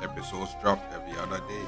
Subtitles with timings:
[0.00, 1.66] Episodes drop every other day.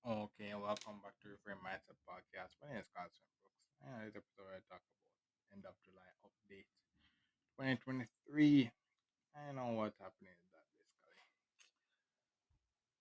[0.00, 2.56] Okay, welcome back to Reframe Mindset Podcast.
[2.64, 3.68] My name is Constant Brooks.
[3.84, 5.12] And this episode I talk about
[5.52, 6.72] end of July update
[7.60, 8.72] 2023.
[9.36, 11.20] I know what's happening is that basically.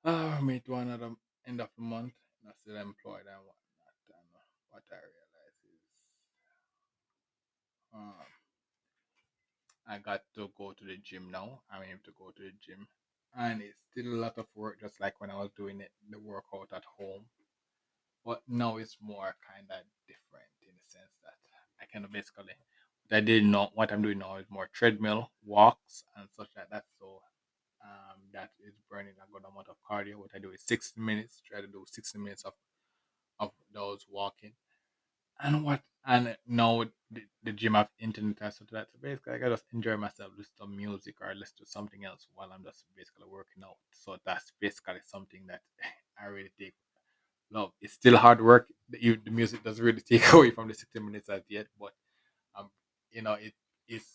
[0.03, 1.15] Uh, me to another
[1.47, 2.11] end of the month,
[2.43, 3.95] and I'm still employed and whatnot.
[4.11, 4.27] And
[4.75, 5.22] what I is
[7.93, 8.25] um,
[9.87, 11.61] I got to go to the gym now.
[11.71, 12.87] I'm able to go to the gym.
[13.35, 16.19] And it's still a lot of work, just like when I was doing it, the
[16.19, 17.25] workout at home.
[18.25, 21.33] But now it's more kind of different in the sense that
[21.81, 22.53] I can basically,
[23.11, 26.85] I did not, what I'm doing now is more treadmill, walks, and such like that.
[26.99, 27.21] So
[27.83, 30.15] um, that is burning a good amount of cardio.
[30.15, 32.53] What I do is 60 minutes, try to do 60 minutes of,
[33.39, 34.53] of those walking
[35.41, 38.91] and what and now the, the gym have internet and stuff like that.
[38.91, 42.27] So basically, I can just enjoy myself, listen to music or listen to something else
[42.33, 43.77] while I'm just basically working out.
[43.91, 45.61] So that's basically something that
[46.21, 46.73] I really take
[47.51, 47.71] love.
[47.81, 48.67] It's still hard work.
[48.89, 51.93] The, the music doesn't really take away from the 60 minutes as yet, but
[52.57, 52.69] um,
[53.11, 53.53] you know, it
[53.87, 54.05] is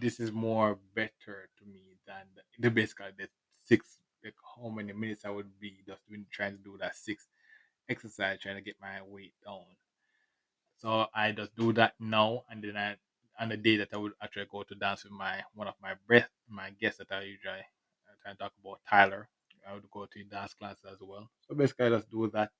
[0.00, 3.28] this is more better to me than the, the basically the
[3.66, 7.28] six like how many minutes I would be just doing trying to do that six
[7.88, 9.64] exercise trying to get my weight down.
[10.82, 12.96] So I just do that now, and then I
[13.40, 15.94] on the day that I would actually go to dance with my one of my
[16.08, 17.54] breath my guests that I usually
[18.08, 19.28] uh, try to talk about Tyler.
[19.68, 21.30] I would go to dance class as well.
[21.48, 22.50] So basically, I just do that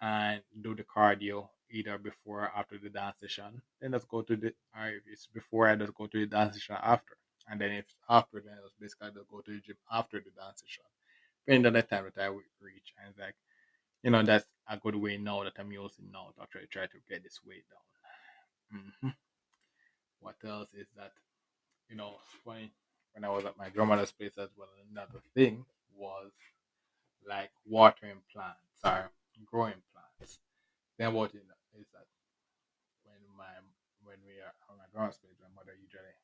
[0.00, 3.62] and do the cardio either before or after the dance session.
[3.80, 6.54] Then just go to the or if it's before I just go to the dance
[6.56, 7.16] session after.
[7.48, 10.30] And then if after then I just basically just go to the gym after the
[10.30, 10.84] dance session.
[11.46, 12.92] Depending on the time that I would reach.
[12.98, 13.36] And it's like,
[14.06, 16.98] you know, that's a good way now that I'm using now to actually try to
[17.10, 18.82] get this weight down.
[19.02, 19.10] hmm
[20.20, 21.12] What else is that?
[21.88, 22.72] You know, funny
[23.14, 24.68] when I was at my grandmother's place as well.
[24.90, 25.66] Another thing
[25.96, 26.32] was
[27.28, 29.10] like watering plants or
[29.46, 30.40] growing plants.
[30.98, 31.80] Then what is that?
[31.80, 32.06] Is that
[33.04, 33.52] when my
[34.04, 36.16] when we are on my grandma's place, my mother usually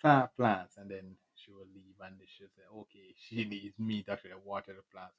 [0.00, 4.12] plant plants and then she will leave and she'll say, okay, she needs me to
[4.12, 5.16] actually water the plants.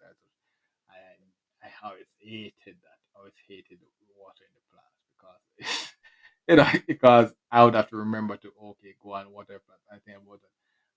[0.89, 1.17] I
[1.65, 2.53] I, always hated
[2.83, 2.99] that.
[3.15, 3.79] I always hated
[4.17, 5.93] watering the plants because
[6.49, 9.85] you know because I would have to remember to okay go and water plants.
[9.91, 10.51] I think about it.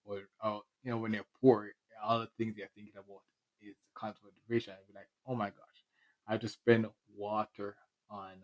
[0.05, 1.69] Or uh, you know when you're poor,
[2.05, 3.23] all the things you're thinking about
[3.63, 4.75] is conservation.
[4.75, 5.81] I'd be like, oh my gosh,
[6.29, 6.87] I have to spend
[7.17, 7.77] water
[8.11, 8.35] on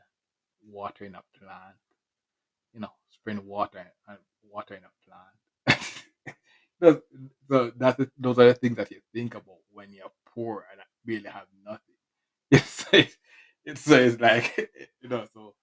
[0.70, 1.76] watering a plant
[2.74, 4.18] you know, spend water and
[4.50, 5.80] water in a plant.
[7.50, 10.80] So that's the, those are the things that you think about when you're poor and
[11.06, 11.93] really have nothing.
[12.54, 12.86] It's
[13.66, 14.70] it's, it's, like
[15.02, 15.54] you know so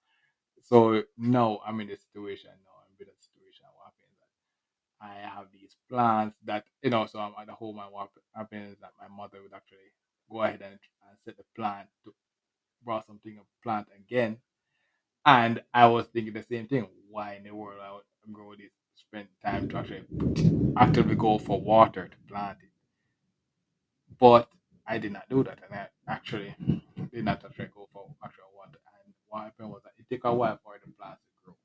[0.62, 5.36] so now I'm in the situation now I'm in a situation what happens that I
[5.36, 8.92] have these plants that you know so I'm at the home and what happens that
[9.00, 9.92] my mother would actually
[10.30, 12.14] go ahead and, and set the plant to
[12.84, 14.38] brought something a plant again
[15.26, 16.88] and I was thinking the same thing.
[17.10, 20.04] Why in the world I would grow this, spend time to actually
[20.76, 22.70] actively go for water to plant it?
[24.18, 24.48] But
[24.92, 26.54] I did not do that, and I actually
[27.10, 28.76] did not actually go for actual water.
[29.00, 31.56] And what happened was that it took a while for the plants to grow.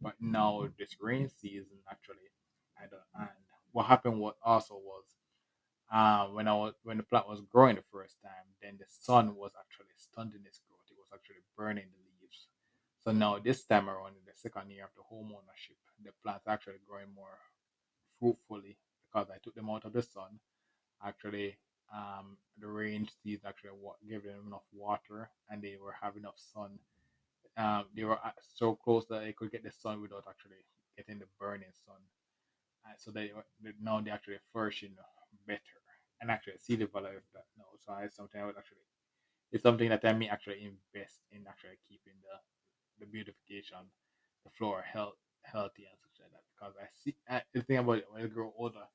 [0.00, 2.30] But now this rain season, actually,
[2.78, 3.02] I don't.
[3.18, 3.34] And
[3.72, 5.06] what happened was also was
[5.92, 9.34] uh, when I was when the plant was growing the first time, then the sun
[9.34, 10.86] was actually stunting its growth.
[10.88, 12.46] It was actually burning the leaves.
[13.02, 16.46] So now this time around in the second year of the home ownership, the plants
[16.46, 17.42] actually growing more
[18.20, 18.78] fruitfully
[19.10, 20.38] because I took them out of the sun.
[21.04, 21.58] Actually,
[21.94, 23.70] um, the rain season actually
[24.08, 26.78] gave them enough water and they were having enough sun.
[27.56, 30.64] Um, they were so close that they could get the sun without actually
[30.96, 32.00] getting the burning sun.
[32.84, 34.96] And so they they- now they actually flourishing
[35.46, 35.80] better
[36.20, 37.66] and actually see the value of that now.
[37.78, 38.86] So it's something I would actually
[39.52, 42.40] it's something that I may actually invest in actually keeping the
[43.00, 43.90] the beautification,
[44.44, 46.44] the flora health, healthy and such like that.
[46.54, 48.86] Because I see I, the thing about it when you grow older,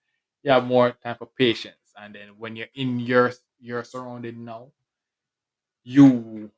[0.44, 4.72] you have more time for patience, and then when you're in your your surrounding now,
[5.84, 6.52] you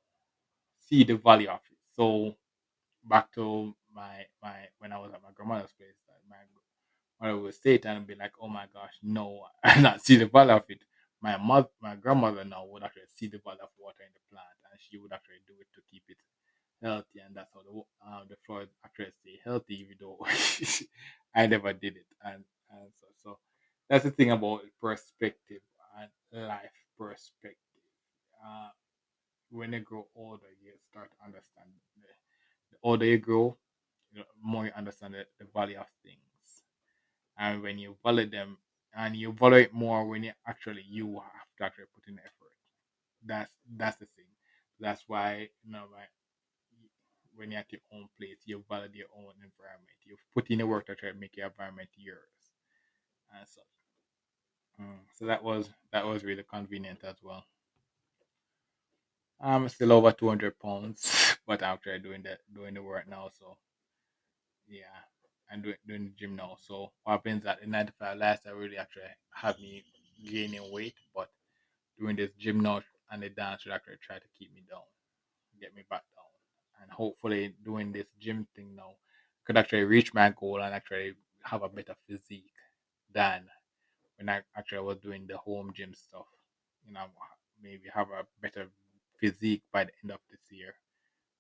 [0.80, 1.78] see the value of it.
[1.96, 2.36] So
[3.06, 5.96] back to my my when I was at my grandmother's place,
[6.30, 6.38] my
[7.22, 10.28] mother would say it and be like, "Oh my gosh, no!" and not see the
[10.28, 10.84] value of it.
[11.22, 14.60] My mother, my grandmother now would actually see the value of water in the plant,
[14.72, 16.18] and she would actually do it to keep it
[16.84, 18.38] healthy, and that's how the uh, the
[18.86, 20.20] actually stay healthy, even though
[21.36, 23.40] I never did it, and and so so
[23.96, 25.62] that's the thing about perspective
[26.00, 27.58] and life perspective.
[28.46, 28.70] Uh,
[29.52, 31.70] when you grow older, you start to understand.
[32.02, 32.10] The,
[32.72, 33.58] the older you grow,
[34.14, 36.64] the more you understand the, the value of things,
[37.38, 38.58] and when you value them,
[38.96, 42.56] and you value it more when you actually you have to actually put in effort.
[43.26, 44.26] That's that's the thing.
[44.80, 45.86] That's why you know,
[47.36, 49.98] when you're at your own place, you value your own environment.
[50.06, 52.52] You put in the work to try to make your environment yours,
[53.38, 53.62] and so.
[54.80, 57.46] Mm, so that was that was really convenient as well.
[59.40, 63.30] I'm still over 200 pounds, but actually doing the doing the work now.
[63.30, 63.58] So
[64.68, 65.04] yeah,
[65.52, 66.58] I'm doing doing the gym now.
[66.62, 69.84] So what happens that the 95 last I really actually have me
[70.24, 71.30] gaining weight, but
[72.00, 72.82] doing this gym now
[73.12, 74.84] and the dance should actually try to keep me down,
[75.62, 78.96] get me back down, and hopefully doing this gym thing now
[79.46, 82.52] could actually reach my goal and actually have a better physique
[83.14, 83.46] than
[84.26, 86.26] when I actually was doing the home gym stuff.
[86.88, 87.06] You know,
[87.62, 88.68] maybe have a better
[89.20, 90.74] physique by the end of this year,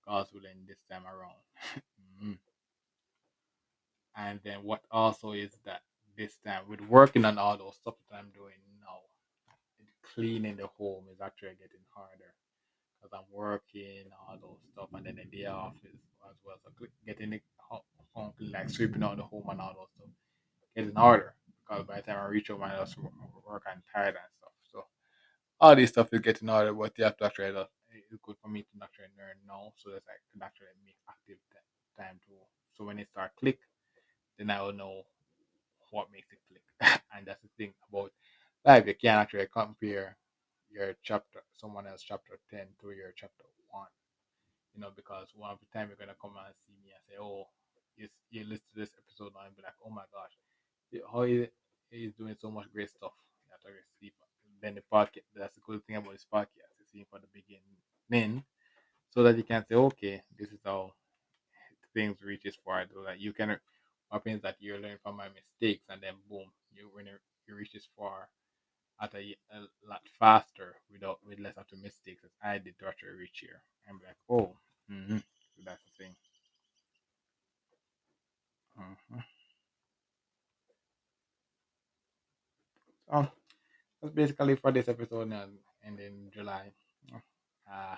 [0.08, 1.42] God's willing, this time around.
[2.24, 2.38] Mhm.
[4.16, 5.82] And then what also is that
[6.18, 9.00] this time with working on all those stuff that I'm doing now,
[10.02, 12.34] cleaning the home is actually getting harder
[13.02, 16.00] because I'm working all those stuff, and then in the day off is
[16.30, 16.58] as well.
[16.64, 16.72] So
[17.06, 20.10] getting the home like sweeping out the home and all those stuff,
[20.76, 21.35] getting harder
[21.75, 24.56] because by the time I reach home, I just work and tired and stuff.
[24.72, 24.86] So
[25.60, 28.48] all this stuff is getting harder, but you have to actually just, it's good for
[28.48, 31.38] me to actually learn now so that I can actually make active
[31.98, 32.33] time to.
[32.77, 33.60] So when it start click,
[34.38, 35.04] then I will know
[35.92, 36.63] what makes it click.
[37.16, 38.12] and that's the thing about
[38.66, 38.88] life.
[38.88, 40.18] You can't actually compare
[40.72, 43.83] your chapter, someone else chapter 10 to your chapter 1.
[44.75, 47.16] You know, because one of the time you're gonna come and see me and say,
[47.19, 47.48] Oh,
[47.95, 50.36] you, you listen to this episode and be like, Oh my gosh,
[51.12, 51.48] how he
[51.90, 53.14] he's doing so much great stuff.
[53.62, 54.14] To really sleep.
[54.62, 58.44] Then the podcast that's the cool thing about this podcast, is seeing from the beginning
[59.10, 60.92] so that you can say, Okay, this is how
[61.94, 63.60] things reaches far though that you can what
[64.12, 66.46] happens that you learn from my mistakes and then boom
[66.76, 68.28] you when you, reach this far
[69.02, 73.40] at a, a, lot faster without with less mistakes as I did to actually reach
[73.42, 73.62] here.
[73.88, 74.56] I'm like, oh,
[74.90, 76.16] hmm so that's the thing.
[78.78, 79.20] hmm
[83.10, 83.28] So
[84.02, 86.72] that's basically for this episode and, and in July.
[87.72, 87.96] Uh,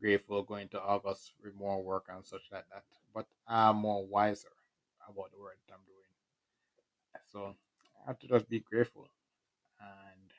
[0.00, 2.84] grateful going to August with more work and such like that.
[3.14, 4.52] But I'm more wiser
[5.08, 6.10] about the work I'm doing.
[7.30, 7.56] So
[8.02, 9.08] I have to just be grateful
[9.80, 10.32] and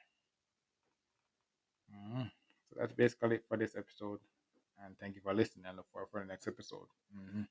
[1.92, 2.32] Mhm.
[2.70, 4.20] So that's basically it for this episode.
[4.80, 5.66] And thank you for listening.
[5.66, 6.88] I look forward for the next episode.
[7.12, 7.44] hmm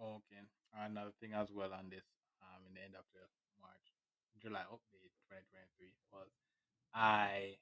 [0.00, 0.42] Okay.
[0.74, 2.04] Another thing as well on this,
[2.42, 3.20] um, in the end of the
[3.60, 3.97] March,
[4.40, 6.30] July update 2023 was
[6.94, 7.58] I,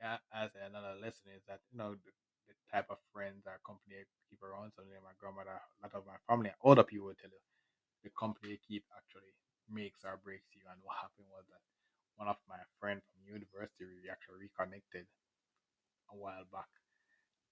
[0.00, 2.12] yeah, as another lesson is that, you know, the,
[2.50, 4.72] the type of friends or company keep around.
[4.76, 7.42] So, my grandmother, a lot of my family, older people will tell you
[8.04, 9.32] the company keep actually
[9.70, 10.62] makes or breaks you.
[10.68, 11.62] And what happened was that
[12.16, 15.06] one of my friends from university, we actually reconnected
[16.12, 16.68] a while back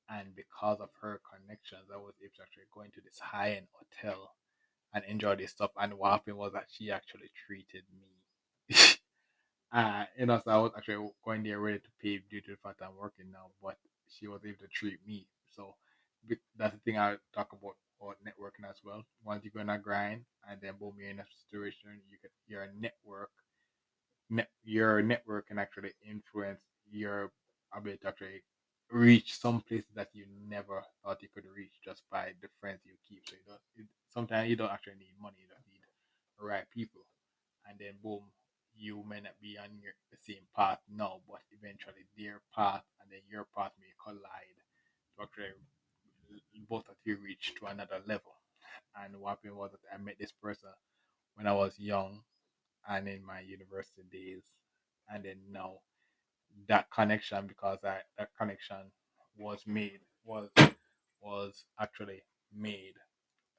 [0.08, 3.68] and because of her connections, I was able to actually go into this high end
[3.72, 4.34] hotel
[4.94, 5.70] and enjoy this stuff.
[5.76, 8.08] And what happened was that she actually treated me.
[9.72, 12.82] uh, know, so I was actually going there ready to pay due to the fact
[12.82, 13.76] I'm working now, but
[14.08, 15.26] she was able to treat me.
[15.54, 15.74] So
[16.56, 19.02] that's the thing I talk about about networking as well.
[19.24, 22.30] Once you go on a grind and then boom, you're in a situation, you get
[22.46, 23.30] your network
[24.30, 26.60] net, your network can actually influence
[26.90, 27.32] your
[27.74, 28.42] ability to actually
[28.90, 32.94] reach some places that you never thought you could reach just by the friends you
[33.08, 33.22] keep.
[33.28, 35.80] So you don't, it, sometimes you don't actually need money, you just need
[36.38, 37.02] the right people.
[37.68, 38.22] And then boom,
[38.78, 43.10] you may not be on your, the same path now, but eventually their path and
[43.10, 44.58] then your path may collide
[45.16, 45.54] to actually
[46.68, 48.34] both of you reach to another level.
[49.02, 50.70] And what happened was that I met this person
[51.36, 52.20] when I was young
[52.88, 54.42] and in my university days
[55.10, 55.74] and then now
[56.68, 58.92] that connection because I, that connection
[59.36, 60.50] was made was
[61.20, 62.22] was actually
[62.54, 62.94] made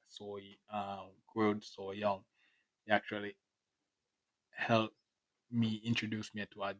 [0.08, 0.38] so
[0.72, 2.22] um good so young
[2.86, 3.36] it actually
[4.56, 4.94] helped
[5.52, 6.74] me introduce me to a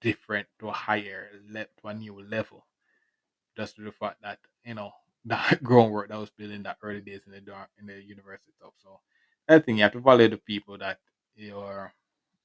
[0.00, 2.66] different to a higher le- to a new level
[3.56, 4.92] just to the fact that you know
[5.24, 8.52] that groundwork that was built in that early days in the dark in the university
[8.58, 8.72] stuff.
[8.82, 9.00] So
[9.48, 10.98] I think you have to value the people that
[11.36, 11.92] you're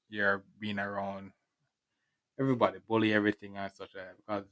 [0.10, 1.32] you're being around.
[2.40, 4.46] Everybody bully everything and such like because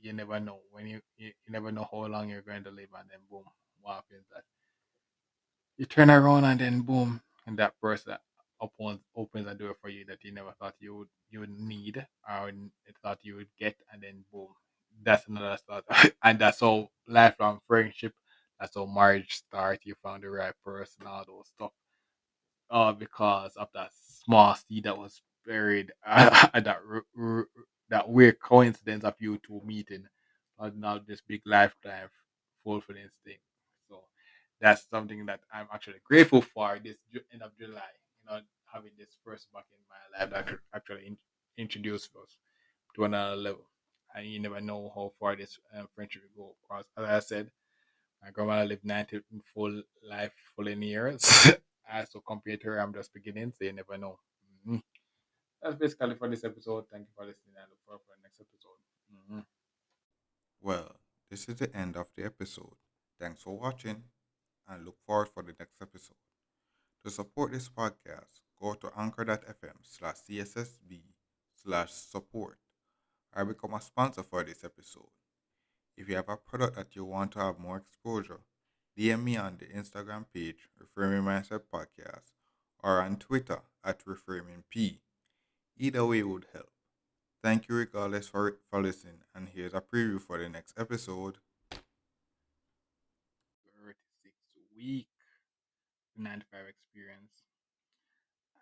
[0.00, 2.88] you never know when you, you you never know how long you're going to live
[2.98, 3.44] and then boom,
[3.80, 4.44] what happens that
[5.76, 8.16] you turn around and then boom, and that person
[8.62, 12.06] opens opens a door for you that you never thought you would you would need
[12.30, 12.52] or
[13.02, 14.48] thought you would get, and then boom,
[15.04, 15.86] that's another start,
[16.24, 18.14] and that's all lifelong friendship.
[18.60, 19.80] That's how marriage start.
[19.84, 21.72] You found the right person, all those stuff
[22.70, 23.90] uh, because of that
[24.24, 26.30] small seed that was buried and
[26.66, 27.48] that r- r-
[27.90, 30.04] that weird coincidence of you two meeting
[30.58, 32.08] and now this big lifetime
[32.64, 33.38] fulfilling thing.
[33.88, 34.02] So
[34.60, 36.96] that's something that I'm actually grateful for this
[37.32, 37.80] end of July.
[38.22, 38.40] You know,
[38.72, 41.18] having this person back in my life that actually in-
[41.58, 42.36] introduce us
[42.94, 43.66] to another level.
[44.14, 46.56] And you never know how far this um, friendship will go.
[46.62, 47.50] Because as I said,
[48.22, 49.20] my grandma lived 90
[49.54, 51.24] full life, full in years.
[51.92, 54.18] uh, so compared to her, I'm just beginning, so you never know.
[54.66, 54.82] Mhm.
[55.62, 56.84] That's basically for this episode.
[56.90, 57.54] Thank you for listening.
[57.56, 58.80] I look forward for the next episode.
[59.12, 59.46] Mhm.
[60.60, 60.96] Well,
[61.30, 62.76] this is the end of the episode.
[63.18, 64.04] Thanks for watching
[64.68, 66.21] and look forward for the next episode.
[67.04, 71.00] To support this podcast, go to anchor.fm slash CSSB
[71.60, 72.58] slash support
[73.34, 75.10] or become a sponsor for this episode.
[75.96, 78.42] If you have a product that you want to have more exposure,
[78.96, 82.30] DM me on the Instagram page, Reframing Mindset Podcast,
[82.84, 84.98] or on Twitter at ReframingP.
[85.78, 86.70] Either way would help.
[87.42, 91.38] Thank you regardless for, for listening, and here's a preview for the next episode.
[94.84, 95.11] 36
[96.16, 97.32] week 95 experience.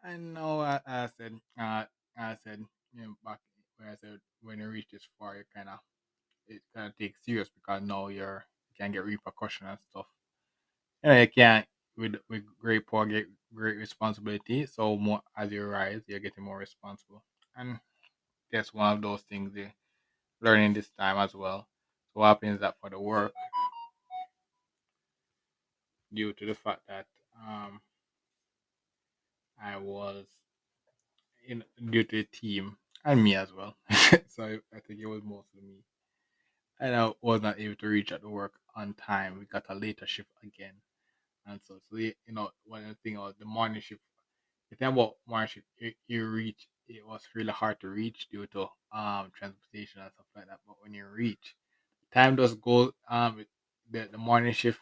[0.04, 1.85] I know I, I said, uh,
[2.16, 2.64] I said,
[2.95, 3.38] you know, back
[3.76, 5.78] where I said when you reach this far, you kind of,
[6.49, 10.07] it kind of takes serious because now you're, you can get repercussion and stuff.
[11.02, 11.66] You know, you can't,
[11.97, 14.66] with, with great power, get great responsibility.
[14.66, 17.23] So more as you rise, you're getting more responsible.
[17.57, 17.78] And
[18.50, 19.73] that's one of those things you're
[20.40, 21.69] learning this time as well.
[22.12, 23.33] So what happens that for the work,
[26.12, 27.07] due to the fact that
[27.47, 27.80] um,
[29.62, 30.26] I was
[31.47, 33.76] in due to the team and me as well.
[34.28, 35.85] so I, I think it was mostly me.
[36.80, 39.38] And I was not able to reach at the work on time.
[39.38, 40.75] We got a later shift again.
[41.47, 44.02] And so, so you know, one thing about the morning shift,
[44.70, 48.47] the thing about morning shift, you, you reach, it was really hard to reach due
[48.49, 50.61] to um transportation and stuff like that.
[50.66, 51.56] But when you reach,
[52.12, 53.47] time does go, um,
[53.90, 54.80] the, the morning shift